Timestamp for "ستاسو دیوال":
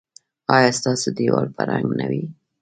0.79-1.47